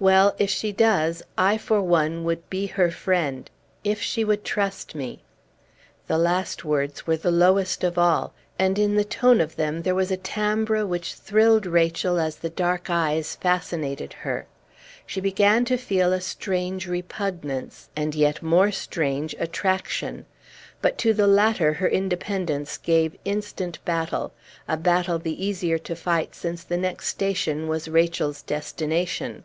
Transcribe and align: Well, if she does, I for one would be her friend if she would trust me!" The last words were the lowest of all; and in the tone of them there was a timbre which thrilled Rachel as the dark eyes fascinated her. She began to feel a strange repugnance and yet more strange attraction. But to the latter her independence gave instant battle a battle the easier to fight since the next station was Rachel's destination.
Well, 0.00 0.34
if 0.36 0.50
she 0.50 0.72
does, 0.72 1.22
I 1.38 1.56
for 1.58 1.80
one 1.80 2.24
would 2.24 2.50
be 2.50 2.66
her 2.66 2.90
friend 2.90 3.48
if 3.84 4.02
she 4.02 4.24
would 4.24 4.42
trust 4.44 4.96
me!" 4.96 5.22
The 6.08 6.18
last 6.18 6.64
words 6.64 7.06
were 7.06 7.16
the 7.16 7.30
lowest 7.30 7.84
of 7.84 7.96
all; 7.96 8.34
and 8.58 8.80
in 8.80 8.96
the 8.96 9.04
tone 9.04 9.40
of 9.40 9.54
them 9.54 9.82
there 9.82 9.94
was 9.94 10.10
a 10.10 10.16
timbre 10.16 10.84
which 10.84 11.14
thrilled 11.14 11.66
Rachel 11.66 12.18
as 12.18 12.34
the 12.34 12.50
dark 12.50 12.90
eyes 12.90 13.36
fascinated 13.36 14.12
her. 14.12 14.48
She 15.06 15.20
began 15.20 15.64
to 15.66 15.76
feel 15.76 16.12
a 16.12 16.20
strange 16.20 16.88
repugnance 16.88 17.88
and 17.94 18.12
yet 18.12 18.42
more 18.42 18.72
strange 18.72 19.36
attraction. 19.38 20.26
But 20.80 20.98
to 20.98 21.14
the 21.14 21.28
latter 21.28 21.74
her 21.74 21.88
independence 21.88 22.76
gave 22.76 23.14
instant 23.24 23.78
battle 23.84 24.32
a 24.66 24.76
battle 24.76 25.20
the 25.20 25.46
easier 25.46 25.78
to 25.86 25.94
fight 25.94 26.34
since 26.34 26.64
the 26.64 26.76
next 26.76 27.06
station 27.06 27.68
was 27.68 27.86
Rachel's 27.86 28.42
destination. 28.42 29.44